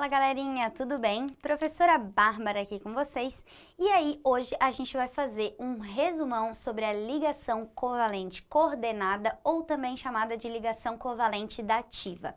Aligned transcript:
Fala 0.00 0.08
galerinha, 0.08 0.70
tudo 0.70 0.98
bem? 0.98 1.28
Professora 1.42 1.98
Bárbara 1.98 2.62
aqui 2.62 2.80
com 2.80 2.94
vocês. 2.94 3.44
E 3.78 3.86
aí, 3.88 4.18
hoje 4.24 4.56
a 4.58 4.70
gente 4.70 4.96
vai 4.96 5.08
fazer 5.08 5.54
um 5.58 5.78
resumão 5.78 6.54
sobre 6.54 6.86
a 6.86 6.92
ligação 6.94 7.66
covalente 7.66 8.40
coordenada 8.44 9.38
ou 9.44 9.62
também 9.62 9.98
chamada 9.98 10.38
de 10.38 10.48
ligação 10.48 10.96
covalente 10.96 11.62
dativa. 11.62 12.34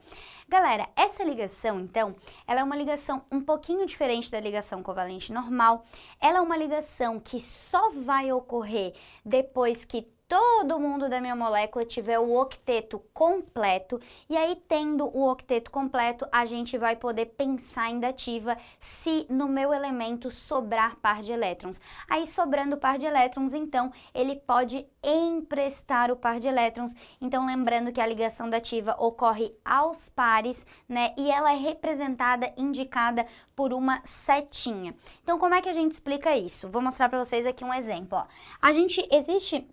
Galera, 0.50 0.90
essa 0.94 1.24
ligação, 1.24 1.80
então, 1.80 2.14
ela 2.46 2.60
é 2.60 2.64
uma 2.66 2.76
ligação 2.76 3.24
um 3.32 3.40
pouquinho 3.40 3.86
diferente 3.86 4.30
da 4.30 4.42
ligação 4.42 4.84
covalente 4.84 5.32
normal. 5.32 5.86
Ela 6.20 6.40
é 6.40 6.42
uma 6.42 6.58
ligação 6.58 7.18
que 7.18 7.40
só 7.40 7.92
vai 7.92 8.30
ocorrer 8.34 8.94
depois 9.24 9.86
que 9.86 10.02
todo 10.28 10.80
mundo 10.80 11.10
da 11.10 11.20
minha 11.20 11.36
molécula 11.36 11.86
tiver 11.86 12.18
o 12.20 12.36
octeto 12.40 13.00
completo, 13.14 14.00
e 14.30 14.38
aí 14.38 14.56
tendo 14.68 15.06
o 15.06 15.30
octeto 15.30 15.70
completo, 15.70 16.28
a 16.32 16.46
gente 16.46 16.78
vai 16.78 16.96
poder 16.96 17.28
pensar 17.28 17.90
em 17.90 18.00
dativa 18.00 18.58
se 18.80 19.26
no 19.30 19.48
meu 19.48 19.74
elemento 19.74 20.32
sobrar 20.32 20.96
par 20.98 21.22
de 21.22 21.32
elétrons. 21.32 21.80
Aí 22.10 22.26
sobrando 22.26 22.78
par 22.78 22.98
de 22.98 23.06
elétrons, 23.06 23.54
então 23.54 23.92
ele 24.14 24.36
pode 24.36 24.88
emprestar 25.04 26.12
o 26.12 26.16
par 26.16 26.40
de 26.40 26.48
elétrons. 26.48 26.94
Então 27.20 27.46
lembrando 27.46 27.92
que 27.92 28.02
a 28.02 28.08
ligação 28.08 28.50
dativa 28.50 28.96
ocorre 28.98 29.54
aos 29.64 30.10
pares, 30.10 30.66
né? 30.88 31.14
E 31.18 31.30
ela 31.30 31.54
é 31.54 31.58
representada, 31.58 32.54
indicada 32.58 33.26
por 33.56 33.74
uma 33.74 34.02
setinha. 34.04 34.96
Então 35.22 35.38
como 35.38 35.54
é 35.54 35.62
que 35.62 35.70
a 35.70 35.74
gente 35.74 35.92
explica 35.92 36.36
isso? 36.36 36.70
Vou 36.70 36.82
mostrar 36.82 37.10
para 37.10 37.24
vocês 37.24 37.46
aqui 37.46 37.64
um 37.64 37.74
exemplo, 37.74 38.18
ó. 38.18 38.26
A 38.62 38.72
gente 38.72 39.06
existe 39.12 39.68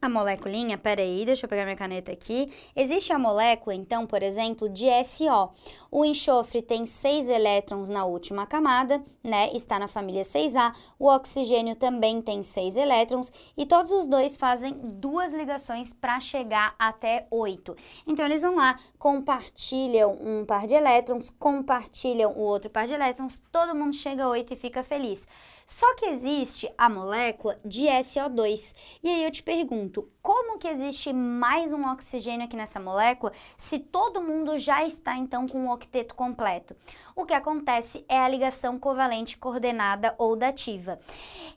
a 0.00 0.08
moléculinha, 0.08 0.76
peraí, 0.76 1.24
deixa 1.24 1.46
eu 1.46 1.48
pegar 1.48 1.64
minha 1.64 1.76
caneta 1.76 2.12
aqui. 2.12 2.52
Existe 2.76 3.12
a 3.12 3.18
molécula, 3.18 3.74
então, 3.74 4.06
por 4.06 4.22
exemplo, 4.22 4.68
de 4.68 4.86
SO. 5.02 5.50
O 5.90 6.04
enxofre 6.04 6.60
tem 6.60 6.84
seis 6.84 7.28
elétrons 7.28 7.88
na 7.88 8.04
última 8.04 8.46
camada, 8.46 9.02
né? 9.24 9.50
Está 9.52 9.78
na 9.78 9.88
família 9.88 10.22
6A. 10.22 10.74
O 10.98 11.08
oxigênio 11.08 11.74
também 11.74 12.20
tem 12.20 12.42
seis 12.42 12.76
elétrons 12.76 13.32
e 13.56 13.64
todos 13.64 13.90
os 13.90 14.06
dois 14.06 14.36
fazem 14.36 14.74
duas 14.74 15.32
ligações 15.32 15.92
para 15.92 16.20
chegar 16.20 16.74
até 16.78 17.26
oito. 17.30 17.74
Então, 18.06 18.26
eles 18.26 18.42
vão 18.42 18.56
lá, 18.56 18.78
compartilham 18.98 20.16
um 20.20 20.44
par 20.44 20.66
de 20.66 20.74
elétrons, 20.74 21.30
compartilham 21.30 22.32
o 22.32 22.40
outro 22.40 22.70
par 22.70 22.86
de 22.86 22.92
elétrons, 22.92 23.42
todo 23.50 23.74
mundo 23.74 23.94
chega 23.94 24.24
a 24.24 24.28
oito 24.28 24.52
e 24.52 24.56
fica 24.56 24.82
feliz. 24.82 25.26
Só 25.66 25.96
que 25.96 26.06
existe 26.06 26.72
a 26.78 26.88
molécula 26.88 27.58
de 27.64 27.86
SO2. 27.86 28.72
E 29.02 29.08
aí 29.08 29.24
eu 29.24 29.32
te 29.32 29.42
pergunto, 29.42 30.08
como 30.22 30.58
que 30.58 30.68
existe 30.68 31.12
mais 31.12 31.72
um 31.72 31.90
oxigênio 31.90 32.46
aqui 32.46 32.56
nessa 32.56 32.78
molécula 32.78 33.32
se 33.56 33.80
todo 33.80 34.22
mundo 34.22 34.56
já 34.56 34.84
está 34.84 35.16
então 35.16 35.46
com 35.46 35.66
o 35.66 35.72
octeto 35.72 36.14
completo? 36.14 36.76
O 37.16 37.24
que 37.24 37.34
acontece 37.34 38.04
é 38.08 38.18
a 38.18 38.28
ligação 38.28 38.78
covalente 38.78 39.36
coordenada 39.36 40.14
ou 40.18 40.36
dativa. 40.36 41.00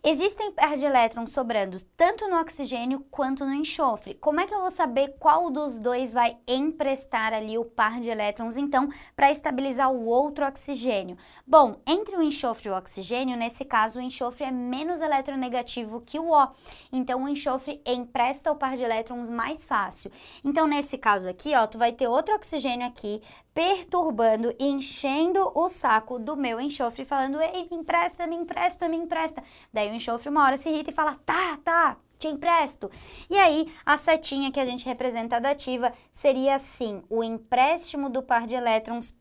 Existem 0.03 0.51
par 0.53 0.75
de 0.75 0.85
elétrons 0.85 1.31
sobrando 1.31 1.77
tanto 1.95 2.27
no 2.27 2.39
oxigênio 2.39 3.05
quanto 3.11 3.45
no 3.45 3.53
enxofre. 3.53 4.15
Como 4.15 4.39
é 4.39 4.47
que 4.47 4.53
eu 4.53 4.61
vou 4.61 4.71
saber 4.71 5.15
qual 5.19 5.51
dos 5.51 5.79
dois 5.79 6.11
vai 6.11 6.37
emprestar 6.47 7.31
ali 7.33 7.57
o 7.57 7.65
par 7.65 7.99
de 7.99 8.09
elétrons 8.09 8.57
então 8.57 8.89
para 9.15 9.29
estabilizar 9.29 9.91
o 9.91 10.05
outro 10.05 10.47
oxigênio? 10.47 11.17
Bom, 11.45 11.79
entre 11.85 12.15
o 12.15 12.23
enxofre 12.23 12.69
e 12.69 12.71
o 12.71 12.77
oxigênio, 12.77 13.37
nesse 13.37 13.63
caso 13.63 13.98
o 13.99 14.01
enxofre 14.01 14.45
é 14.45 14.51
menos 14.51 15.01
eletronegativo 15.01 16.01
que 16.01 16.19
o 16.19 16.31
O. 16.31 16.47
Então, 16.91 17.23
o 17.23 17.29
enxofre 17.29 17.81
empresta 17.85 18.51
o 18.51 18.55
par 18.55 18.75
de 18.75 18.83
elétrons 18.83 19.29
mais 19.29 19.65
fácil. 19.65 20.11
Então, 20.43 20.67
nesse 20.67 20.97
caso 20.97 21.29
aqui, 21.29 21.53
ó, 21.55 21.67
tu 21.67 21.77
vai 21.77 21.91
ter 21.91 22.07
outro 22.07 22.33
oxigênio 22.35 22.87
aqui 22.87 23.21
perturbando, 23.53 24.55
enchendo 24.59 25.51
o 25.53 25.67
saco 25.67 26.17
do 26.17 26.37
meu 26.37 26.61
enxofre, 26.61 27.03
falando, 27.03 27.41
ei, 27.41 27.67
me 27.69 27.77
empresta, 27.77 28.25
me 28.25 28.35
empresta, 28.35 28.87
me 28.87 28.97
empresta. 28.97 29.43
Daí 29.73 29.89
o 29.89 29.93
enxofre 29.93 30.29
uma 30.29 30.43
hora 30.43 30.57
se 30.57 30.69
irrita 30.69 30.91
e 30.91 30.93
fala, 30.93 31.19
tá, 31.25 31.57
tá, 31.63 31.97
te 32.17 32.27
empresto. 32.27 32.89
E 33.29 33.37
aí, 33.37 33.71
a 33.85 33.97
setinha 33.97 34.51
que 34.51 34.59
a 34.59 34.65
gente 34.65 34.85
representa 34.85 35.41
dativa 35.41 35.93
seria 36.11 36.55
assim, 36.55 37.03
o 37.09 37.23
empréstimo 37.23 38.09
do 38.09 38.23
par 38.23 38.47
de 38.47 38.55
elétrons 38.55 39.17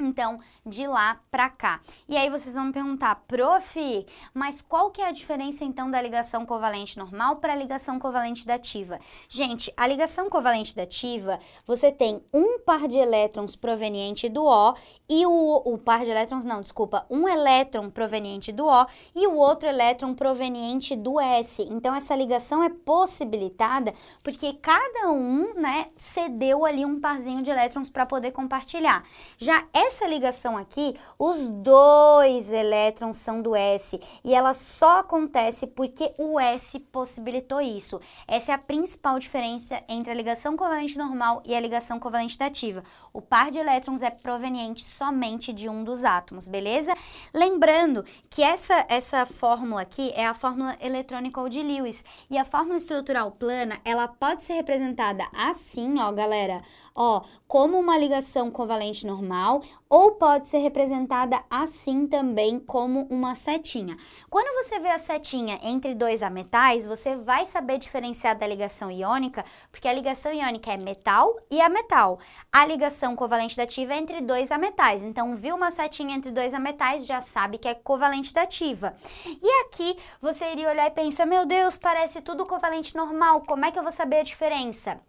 então, 0.00 0.38
de 0.64 0.86
lá 0.86 1.20
para 1.30 1.48
cá. 1.50 1.80
E 2.08 2.16
aí 2.16 2.30
vocês 2.30 2.54
vão 2.54 2.66
me 2.66 2.72
perguntar, 2.72 3.14
prof, 3.26 4.06
mas 4.32 4.62
qual 4.62 4.90
que 4.90 5.02
é 5.02 5.08
a 5.08 5.12
diferença 5.12 5.64
então 5.64 5.90
da 5.90 6.00
ligação 6.00 6.46
covalente 6.46 6.98
normal 6.98 7.36
para 7.36 7.52
a 7.52 7.56
ligação 7.56 7.98
covalente 7.98 8.46
dativa? 8.46 8.98
Gente, 9.28 9.72
a 9.76 9.86
ligação 9.86 10.30
covalente 10.30 10.74
dativa, 10.74 11.38
você 11.66 11.90
tem 11.90 12.22
um 12.32 12.60
par 12.60 12.86
de 12.86 12.98
elétrons 12.98 13.56
proveniente 13.56 14.28
do 14.28 14.44
O 14.44 14.74
e 15.08 15.26
o, 15.26 15.62
o 15.64 15.78
par 15.78 16.04
de 16.04 16.10
elétrons, 16.10 16.44
não, 16.44 16.60
desculpa, 16.60 17.04
um 17.10 17.28
elétron 17.28 17.90
proveniente 17.90 18.52
do 18.52 18.66
O 18.66 18.86
e 19.14 19.26
o 19.26 19.34
outro 19.34 19.68
elétron 19.68 20.14
proveniente 20.14 20.94
do 20.94 21.20
S. 21.20 21.62
Então, 21.70 21.94
essa 21.94 22.14
ligação 22.14 22.62
é 22.62 22.68
possibilitada 22.68 23.92
porque 24.22 24.54
cada 24.54 25.10
um, 25.10 25.54
né, 25.54 25.88
cedeu 25.96 26.64
ali 26.64 26.84
um 26.84 27.00
parzinho 27.00 27.42
de 27.42 27.50
elétrons 27.50 27.90
para 27.90 28.06
poder 28.06 28.32
compartilhar. 28.32 29.04
Já 29.36 29.64
essa 29.72 29.87
ligação 30.06 30.56
aqui, 30.56 30.94
os 31.18 31.48
dois 31.50 32.50
elétrons 32.52 33.16
são 33.18 33.40
do 33.40 33.54
S 33.54 34.00
e 34.24 34.34
ela 34.34 34.54
só 34.54 35.00
acontece 35.00 35.66
porque 35.66 36.12
o 36.18 36.38
S 36.38 36.78
possibilitou 36.78 37.60
isso. 37.60 38.00
Essa 38.26 38.52
é 38.52 38.54
a 38.54 38.58
principal 38.58 39.18
diferença 39.18 39.82
entre 39.88 40.10
a 40.10 40.14
ligação 40.14 40.56
covalente 40.56 40.98
normal 40.98 41.42
e 41.44 41.54
a 41.54 41.60
ligação 41.60 41.98
covalente 41.98 42.38
dativa. 42.38 42.82
O 43.12 43.20
par 43.20 43.50
de 43.50 43.58
elétrons 43.58 44.02
é 44.02 44.10
proveniente 44.10 44.84
somente 44.84 45.52
de 45.52 45.68
um 45.68 45.84
dos 45.84 46.04
átomos, 46.04 46.48
beleza? 46.48 46.94
Lembrando 47.32 48.04
que 48.28 48.42
essa, 48.42 48.84
essa 48.88 49.24
fórmula 49.26 49.82
aqui 49.82 50.12
é 50.14 50.26
a 50.26 50.34
fórmula 50.34 50.76
eletrônica 50.80 51.48
de 51.48 51.62
Lewis 51.62 52.04
e 52.28 52.36
a 52.36 52.44
fórmula 52.44 52.76
estrutural 52.76 53.30
plana, 53.30 53.78
ela 53.84 54.08
pode 54.08 54.42
ser 54.42 54.54
representada 54.54 55.26
assim, 55.32 55.98
ó, 56.00 56.10
galera, 56.12 56.62
ó, 56.98 57.22
como 57.46 57.78
uma 57.78 57.96
ligação 57.96 58.50
covalente 58.50 59.06
normal 59.06 59.62
ou 59.88 60.16
pode 60.16 60.48
ser 60.48 60.58
representada 60.58 61.40
assim 61.48 62.08
também 62.08 62.58
como 62.58 63.06
uma 63.08 63.36
setinha. 63.36 63.96
Quando 64.28 64.52
você 64.62 64.80
vê 64.80 64.88
a 64.88 64.98
setinha 64.98 65.60
entre 65.62 65.94
dois 65.94 66.24
ametais, 66.24 66.84
você 66.84 67.14
vai 67.16 67.46
saber 67.46 67.78
diferenciar 67.78 68.36
da 68.36 68.46
ligação 68.46 68.90
iônica, 68.90 69.44
porque 69.70 69.86
a 69.86 69.92
ligação 69.92 70.32
iônica 70.32 70.72
é 70.72 70.76
metal 70.76 71.36
e 71.48 71.60
ametal. 71.60 72.18
A 72.52 72.66
ligação 72.66 73.14
covalente 73.14 73.56
dativa 73.56 73.94
é 73.94 73.98
entre 73.98 74.20
dois 74.20 74.50
ametais. 74.50 75.04
Então, 75.04 75.36
viu 75.36 75.54
uma 75.54 75.70
setinha 75.70 76.16
entre 76.16 76.32
dois 76.32 76.52
ametais, 76.52 77.06
já 77.06 77.20
sabe 77.20 77.58
que 77.58 77.68
é 77.68 77.74
covalente 77.74 78.34
dativa. 78.34 78.94
E 79.24 79.64
aqui 79.64 79.96
você 80.20 80.50
iria 80.50 80.68
olhar 80.68 80.88
e 80.88 80.90
pensar: 80.90 81.26
meu 81.26 81.46
Deus, 81.46 81.78
parece 81.78 82.20
tudo 82.20 82.44
covalente 82.44 82.96
normal, 82.96 83.42
como 83.42 83.64
é 83.64 83.70
que 83.70 83.78
eu 83.78 83.82
vou 83.84 83.92
saber 83.92 84.16
a 84.16 84.24
diferença? 84.24 85.00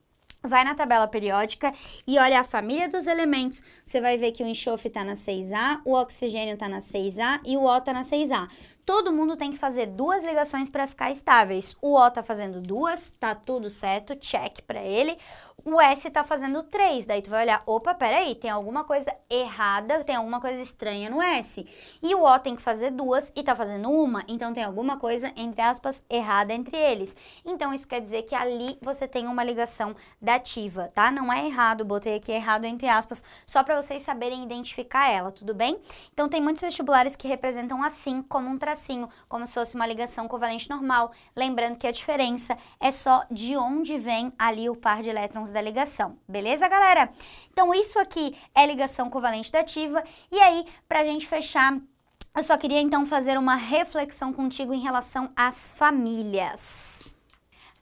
Vai 0.42 0.64
na 0.64 0.74
tabela 0.74 1.06
periódica 1.06 1.74
e 2.08 2.18
olha 2.18 2.40
a 2.40 2.44
família 2.46 2.88
dos 2.88 3.08
elementos. 3.08 3.62
Você 3.84 4.00
vai 4.00 4.18
ver 4.18 4.32
que 4.32 4.42
o 4.42 4.48
enxofre 4.48 4.88
está 4.88 5.04
na 5.04 5.14
6A, 5.14 5.82
o 5.84 5.94
oxigênio 5.94 6.54
está 6.54 6.70
na 6.70 6.80
6A 6.80 7.42
e 7.46 7.58
o 7.58 7.64
O 7.64 7.78
está 7.78 7.92
na 7.92 8.02
6A 8.02 8.48
todo 8.90 9.14
mundo 9.14 9.38
tem 9.38 9.52
que 9.52 9.58
fazer 9.60 9.86
duas 9.86 10.24
ligações 10.24 10.68
para 10.68 10.88
ficar 10.88 11.12
estáveis. 11.12 11.78
O 11.80 11.94
O 11.96 12.10
tá 12.10 12.24
fazendo 12.24 12.60
duas, 12.60 13.12
tá 13.20 13.36
tudo 13.36 13.70
certo, 13.70 14.16
check 14.16 14.64
para 14.64 14.82
ele. 14.82 15.16
O 15.64 15.80
S 15.80 16.10
tá 16.10 16.24
fazendo 16.24 16.64
três, 16.64 17.06
daí 17.06 17.22
tu 17.22 17.30
vai 17.30 17.44
olhar, 17.44 17.62
opa, 17.66 17.94
peraí, 17.94 18.34
tem 18.34 18.50
alguma 18.50 18.86
coisa 18.86 19.14
errada, 19.30 20.04
tem 20.06 20.16
alguma 20.16 20.40
coisa 20.40 20.60
estranha 20.62 21.10
no 21.10 21.22
S. 21.22 21.68
E 22.02 22.16
o 22.16 22.24
O 22.24 22.40
tem 22.40 22.56
que 22.56 22.62
fazer 22.62 22.92
duas 22.92 23.32
e 23.36 23.44
tá 23.44 23.54
fazendo 23.56 23.92
uma, 23.92 24.24
então 24.28 24.54
tem 24.54 24.64
alguma 24.64 24.98
coisa, 24.98 25.32
entre 25.36 25.62
aspas, 25.62 26.02
errada 26.10 26.54
entre 26.54 26.78
eles. 26.78 27.16
Então 27.46 27.74
isso 27.74 27.88
quer 27.88 28.00
dizer 28.00 28.24
que 28.24 28.34
ali 28.34 28.78
você 28.82 29.08
tem 29.08 29.28
uma 29.28 29.44
ligação 29.44 29.96
dativa, 30.20 30.90
tá? 30.96 31.12
Não 31.12 31.32
é 31.32 31.46
errado, 31.46 31.86
botei 31.86 32.16
aqui 32.16 32.32
errado 32.32 32.66
entre 32.66 32.88
aspas, 32.88 33.24
só 33.46 33.62
para 33.62 33.80
vocês 33.80 34.02
saberem 34.02 34.44
identificar 34.44 35.10
ela, 35.10 35.32
tudo 35.32 35.54
bem? 35.54 35.78
Então 36.14 36.30
tem 36.30 36.42
muitos 36.42 36.62
vestibulares 36.62 37.16
que 37.18 37.28
representam 37.28 37.84
assim, 37.84 38.22
como 38.24 38.50
um 38.50 38.58
tracinho 38.58 38.79
como 39.28 39.46
se 39.46 39.54
fosse 39.54 39.76
uma 39.76 39.86
ligação 39.86 40.28
covalente 40.28 40.70
normal. 40.70 41.12
Lembrando 41.36 41.78
que 41.78 41.88
a 41.88 41.92
diferença 41.92 42.58
é 42.80 42.92
só 42.92 43.26
de 43.30 43.58
onde 43.58 43.98
vem 43.98 44.32
ali 44.38 44.70
o 44.70 44.76
par 44.76 45.02
de 45.02 45.10
elétrons 45.10 45.52
da 45.52 45.62
ligação. 45.62 46.18
Beleza, 46.28 46.68
galera? 46.68 47.10
Então, 47.52 47.74
isso 47.74 48.00
aqui 48.00 48.36
é 48.56 48.66
ligação 48.66 49.10
covalente 49.10 49.52
dativa. 49.52 50.04
E 50.32 50.40
aí, 50.40 50.66
para 50.88 51.02
a 51.02 51.04
gente 51.04 51.28
fechar 51.28 51.78
eu 52.36 52.44
só 52.44 52.56
queria 52.58 52.80
então 52.80 53.06
fazer 53.06 53.38
uma 53.38 53.56
reflexão 53.56 54.32
contigo 54.32 54.74
em 54.74 54.80
relação 54.80 55.32
às 55.36 55.74
famílias. 55.74 57.14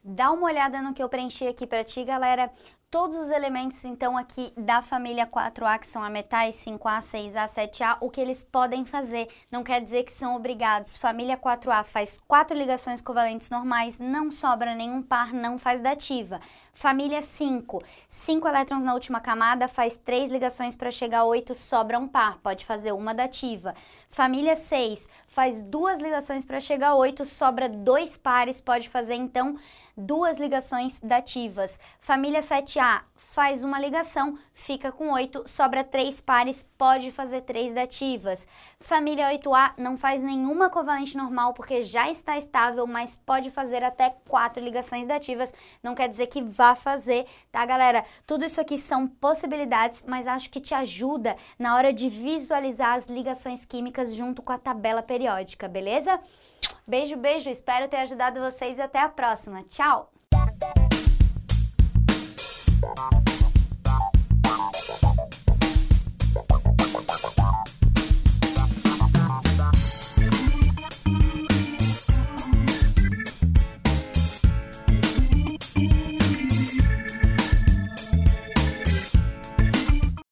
Dá 0.02 0.32
uma 0.32 0.46
olhada 0.46 0.80
no 0.80 0.94
que 0.94 1.02
eu 1.02 1.08
preenchi 1.08 1.46
aqui 1.46 1.66
para 1.66 1.84
ti, 1.84 2.02
galera. 2.02 2.50
Todos 2.90 3.16
os 3.16 3.30
elementos, 3.30 3.84
então, 3.84 4.16
aqui 4.16 4.52
da 4.56 4.80
família 4.80 5.26
4A, 5.26 5.78
que 5.78 5.86
são 5.86 6.02
a 6.02 6.08
metais, 6.08 6.56
5A, 6.56 7.00
6A, 7.00 7.44
7A, 7.44 7.98
o 8.00 8.08
que 8.08 8.20
eles 8.20 8.42
podem 8.42 8.84
fazer. 8.84 9.28
Não 9.50 9.62
quer 9.62 9.80
dizer 9.80 10.04
que 10.04 10.12
são 10.12 10.34
obrigados. 10.34 10.96
Família 10.96 11.36
4A 11.36 11.84
faz 11.84 12.18
quatro 12.18 12.56
ligações 12.56 13.02
covalentes 13.02 13.50
normais, 13.50 13.98
não 13.98 14.30
sobra 14.30 14.74
nenhum 14.74 15.02
par, 15.02 15.32
não 15.32 15.58
faz 15.58 15.82
dativa. 15.82 16.40
Família 16.72 17.20
5, 17.20 17.82
5 18.08 18.46
elétrons 18.48 18.84
na 18.84 18.94
última 18.94 19.20
camada, 19.20 19.66
faz 19.66 19.96
três 19.96 20.30
ligações 20.30 20.76
para 20.76 20.92
chegar 20.92 21.20
a 21.20 21.24
8, 21.24 21.52
sobra 21.52 21.98
um 21.98 22.06
par, 22.06 22.38
pode 22.38 22.64
fazer 22.64 22.92
uma 22.92 23.12
dativa. 23.12 23.74
Família 24.08 24.54
6, 24.54 25.08
faz 25.26 25.60
duas 25.60 25.98
ligações 25.98 26.44
para 26.44 26.60
chegar 26.60 26.90
a 26.90 26.94
8, 26.94 27.24
sobra 27.24 27.68
dois 27.68 28.16
pares, 28.16 28.60
pode 28.60 28.88
fazer 28.88 29.14
então 29.14 29.56
duas 29.96 30.38
ligações 30.38 31.00
dativas. 31.00 31.80
Família 32.00 32.40
7A, 32.78 33.02
faz 33.16 33.64
uma 33.64 33.78
ligação, 33.78 34.38
fica 34.52 34.92
com 34.92 35.10
8, 35.10 35.42
sobra 35.46 35.82
3 35.82 36.20
pares, 36.20 36.62
pode 36.78 37.10
fazer 37.10 37.40
3 37.40 37.74
dativas. 37.74 38.46
Família 38.78 39.28
8A 39.32 39.72
não 39.76 39.96
faz 39.96 40.22
nenhuma 40.22 40.70
covalente 40.70 41.16
normal 41.16 41.52
porque 41.54 41.82
já 41.82 42.08
está 42.08 42.36
estável, 42.36 42.86
mas 42.86 43.20
pode 43.26 43.50
fazer 43.50 43.82
até 43.82 44.10
4 44.28 44.62
ligações 44.62 45.08
dativas, 45.08 45.52
não 45.82 45.94
quer 45.94 46.08
dizer 46.08 46.28
que 46.28 46.40
vá 46.40 46.76
fazer, 46.76 47.26
tá 47.50 47.66
galera? 47.66 48.04
Tudo 48.24 48.44
isso 48.44 48.60
aqui 48.60 48.78
são 48.78 49.08
possibilidades, 49.08 50.04
mas 50.06 50.28
acho 50.28 50.48
que 50.48 50.60
te 50.60 50.72
ajuda 50.72 51.36
na 51.58 51.74
hora 51.74 51.92
de 51.92 52.08
visualizar 52.08 52.94
as 52.94 53.06
ligações 53.06 53.64
químicas 53.64 54.14
junto 54.14 54.40
com 54.40 54.52
a 54.52 54.58
tabela 54.58 55.02
periódica, 55.02 55.66
beleza? 55.66 56.20
Beijo, 56.86 57.16
beijo, 57.16 57.50
espero 57.50 57.88
ter 57.88 57.98
ajudado 57.98 58.40
vocês 58.40 58.78
e 58.78 58.82
até 58.82 59.00
a 59.00 59.08
próxima. 59.08 59.64
Tchau! 59.64 60.12
Thank 62.96 63.27
you. 63.27 63.27